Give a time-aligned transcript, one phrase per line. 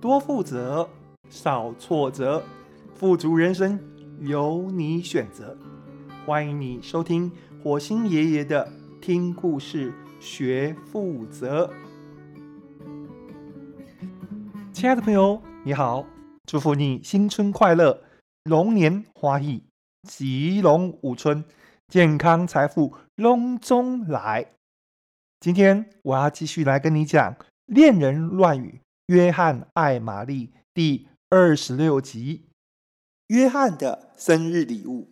[0.00, 0.88] 多负责，
[1.28, 2.40] 少挫折，
[2.94, 3.80] 富足人生
[4.20, 5.58] 由你选择。
[6.24, 7.32] 欢迎你收听
[7.64, 11.68] 火星爷爷的听故事学负责。
[14.72, 16.06] 亲爱的朋友，你好，
[16.46, 18.00] 祝福你新春快乐，
[18.44, 19.64] 龙年花意，
[20.04, 21.44] 吉龙舞春，
[21.88, 24.46] 健康财富龙中来。
[25.40, 27.34] 今天我要继续来跟你讲
[27.66, 28.80] 恋人乱语。
[29.08, 32.50] 约翰爱玛丽第二十六集，
[33.28, 35.08] 约翰的生日礼物。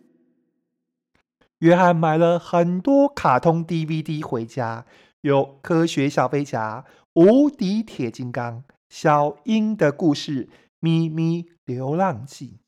[1.57, 4.85] 约翰买了很多卡通 DVD 回家，
[5.21, 10.47] 有科学小飞侠、无敌铁金刚、小鹰的故事、
[10.79, 12.59] 咪咪流浪记。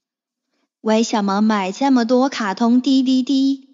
[0.82, 3.68] 为什么买这么多卡通 DVD？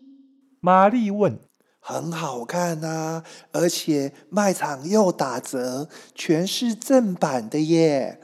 [0.60, 1.40] 玛丽问。
[1.88, 8.20] 很好看啊，而且卖场又打折，全是正版的耶。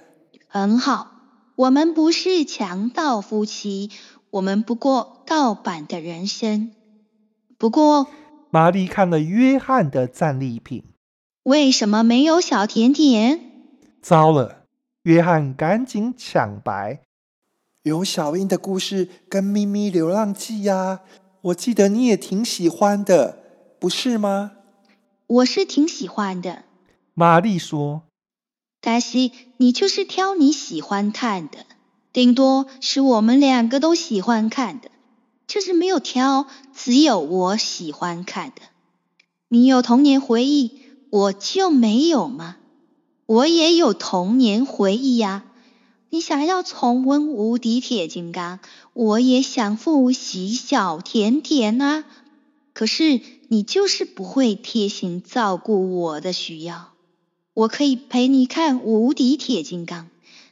[0.48, 1.12] 很好，
[1.56, 3.92] 我们不是强盗夫妻，
[4.32, 6.72] 我们不过盗版的人生。
[7.60, 8.08] 不过，
[8.50, 10.84] 玛丽看了约翰的战利品，
[11.44, 13.40] 为什么没有小甜甜？
[14.02, 14.64] 糟了，
[15.04, 17.02] 约翰赶紧抢白，
[17.84, 21.02] 有小英的故事跟咪咪流浪记呀，
[21.42, 23.41] 我记得你也挺喜欢的。
[23.82, 24.52] 不是吗？
[25.26, 26.66] 我是挺喜欢的。
[27.16, 28.04] 玛丽说
[28.80, 31.66] ：“达西你就是挑你喜欢看的，
[32.14, 34.92] 顶多是我们两个都喜欢看的，
[35.48, 38.62] 就是没有挑只有我喜欢看的。
[39.48, 42.58] 你有童年回忆，我就没有吗？
[43.26, 45.44] 我也有童年回忆呀。
[46.12, 48.60] 你想要重温无敌铁金刚，
[48.94, 52.04] 我也想复习小甜甜啊。
[52.74, 56.94] 可是。”你就是不会贴心照顾我的需要。
[57.54, 60.06] 我可以陪你看《无敌铁金刚》，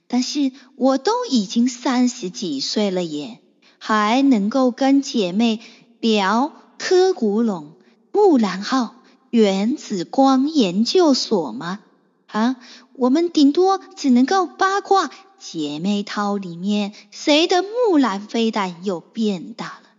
[0.10, 3.40] 但是我都已经三十几岁了耶，
[3.78, 5.62] 还能够跟姐妹
[6.02, 7.78] 聊科古龙、
[8.12, 8.96] 木兰号、
[9.30, 11.80] 原子光研究所吗？
[12.28, 12.58] 啊，
[12.96, 19.90] 我们顶多只能够八卦姐妹淘里面谁的木兰飞弹又变大了，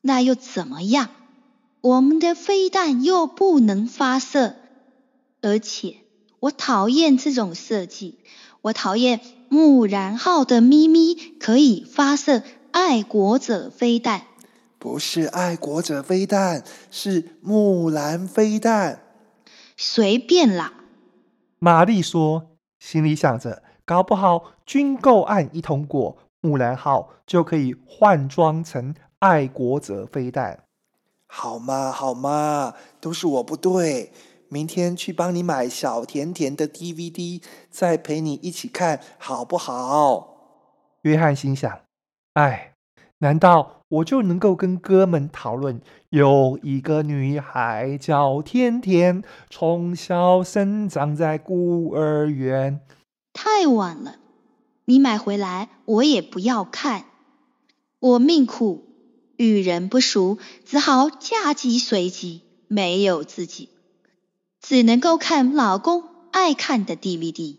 [0.00, 1.10] 那又怎么样？
[1.80, 4.56] 我们的飞弹又不能发射，
[5.42, 5.98] 而且
[6.40, 8.18] 我讨厌这种设计。
[8.62, 14.22] 我讨厌木兰号的咪咪可以发射爱国者飞弹，
[14.78, 19.00] 不是爱国者飞弹，是木兰飞弹。
[19.76, 20.72] 随便啦。
[21.60, 30.64] 玛丽说，心里想着，搞不好军购案一通过，木兰号就可以换装成爱国者飞弹。
[31.28, 34.12] 好嘛好嘛，都是我不对。
[34.50, 40.36] 明天去帮你买小甜甜的 DVD，再陪你一起看，好不好？
[41.02, 41.80] 约翰心想：
[42.32, 42.72] 哎，
[43.18, 52.80] 难道我就能够跟哥们讨论，有一个女孩叫甜甜，从小生长在孤儿院？
[53.34, 54.16] 太晚了，
[54.86, 57.04] 你买回来我也不要看，
[58.00, 58.87] 我命苦。
[59.38, 63.68] 遇人不淑，只好嫁鸡随鸡，没有自己，
[64.60, 67.56] 只能够看老公爱看的 DVD。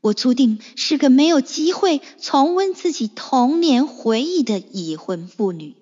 [0.00, 5.76] 我注定是个没有机会重温自己童年回忆的已婚妇女。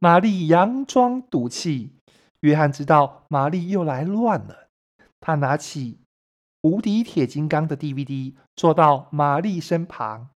[0.00, 1.92] 玛丽佯装赌气，
[2.40, 4.68] 约翰知道玛丽又来乱了。
[5.20, 6.00] 他拿起
[6.62, 10.30] 无敌铁金刚的 DVD，坐到玛丽身旁。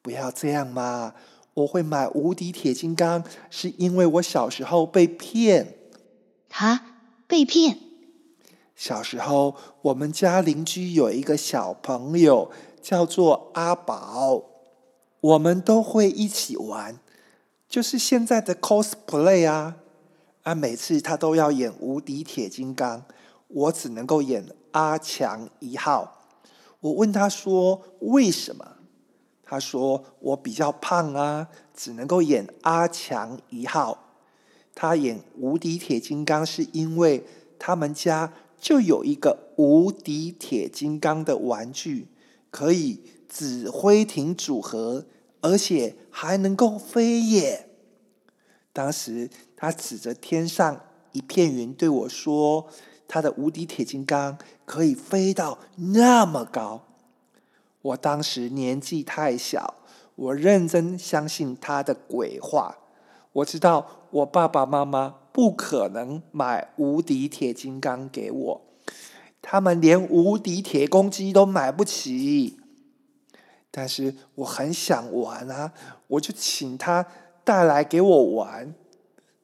[0.00, 1.14] 不要这样嘛！
[1.54, 5.76] 我会买无敌铁金刚，是因为我小时候被骗。
[6.50, 6.80] 啊
[7.26, 7.78] 被骗？
[8.76, 12.50] 小时候，我们家邻居有一个小朋友
[12.82, 14.42] 叫做阿宝，
[15.20, 16.98] 我们都会一起玩，
[17.68, 19.76] 就是现在的 cosplay 啊。
[20.42, 23.04] 啊，每次他都要演无敌铁金刚，
[23.48, 26.28] 我只能够演阿强一号。
[26.80, 28.76] 我问他说：“为什么？”
[29.54, 34.16] 他说：“我比较胖啊，只能够演阿强一号。
[34.74, 37.24] 他演无敌铁金刚是因为
[37.56, 42.08] 他们家就有一个无敌铁金刚的玩具，
[42.50, 45.06] 可以指挥艇组合，
[45.40, 47.68] 而且还能够飞耶。
[48.72, 50.80] 当时他指着天上
[51.12, 52.66] 一片云对我说
[53.06, 56.88] ：‘他的无敌铁金刚可以飞到那么高。’”
[57.84, 59.74] 我当时年纪太小，
[60.14, 62.78] 我认真相信他的鬼话。
[63.32, 68.62] 我知道我爸爸妈妈不可能买无敌铁金刚给我，
[69.42, 72.58] 他们连无敌铁公鸡都买不起。
[73.70, 75.72] 但是我很想玩啊，
[76.06, 77.04] 我就请他
[77.42, 78.74] 带来给我玩。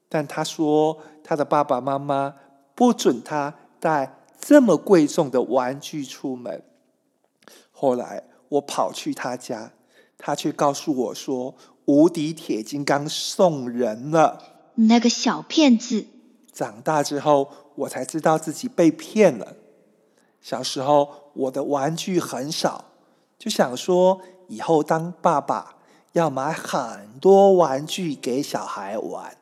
[0.09, 2.37] 但他说他的爸爸妈妈
[2.75, 6.63] 不准他带这么贵重的玩具出门。
[7.70, 9.73] 后来我跑去他家，
[10.19, 11.55] 他却告诉我说
[11.87, 14.43] 无敌铁金刚送人了。
[14.75, 16.06] 那个小骗子！
[16.52, 19.56] 长大之后，我才知道自己被骗了。
[20.41, 22.87] 小时候我的玩具很少。
[23.38, 25.76] 就想说，以后当爸爸
[26.12, 29.37] 要买很多玩具给小孩玩。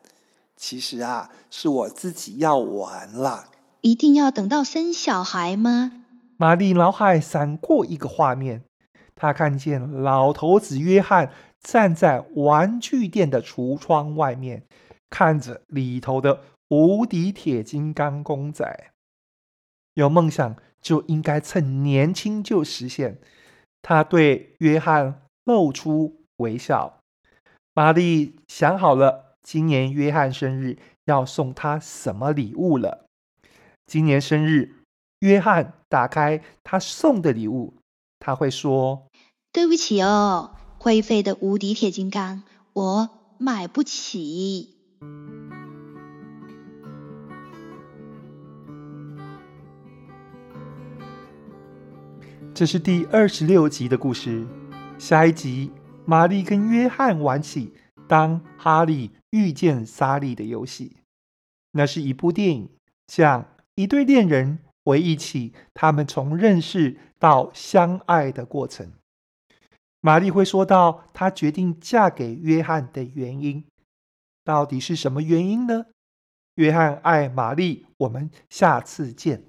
[0.56, 3.48] 其实啊，是我自己要玩了。
[3.80, 6.04] 一定要等到生小孩吗？
[6.40, 8.62] 玛丽脑海闪过一个画面，
[9.16, 14.62] 她看见老头子约翰站在玩具店的橱窗外面，
[15.10, 18.92] 看着里头的无敌铁金刚公仔。
[19.94, 23.18] 有梦想就应该趁年轻就实现。
[23.82, 27.00] 他对约翰露出微笑。
[27.74, 33.06] 玛丽想好了，今年约翰生日要送他什么礼物了。
[33.86, 34.76] 今年生日，
[35.20, 37.74] 约翰打开他送的礼物，
[38.18, 39.06] 他会说
[39.52, 42.42] ：“对不起哦，会飞的无敌铁金刚，
[42.74, 43.08] 我
[43.38, 44.74] 买不起。”
[52.52, 54.46] 这是第二十六集的故事。
[54.98, 55.70] 下一集，
[56.04, 57.72] 玛丽跟约翰玩起
[58.08, 60.96] 当哈利遇见莎莉的游戏。
[61.70, 62.68] 那是一部电影，
[63.06, 63.46] 讲
[63.76, 64.58] 一对恋人
[64.88, 68.90] 回忆起他们从认识到相爱的过程。
[70.00, 73.66] 玛丽会说到她决定嫁给约翰的原因，
[74.42, 75.84] 到底是什么原因呢？
[76.54, 79.44] 约翰爱玛丽，我们下次见。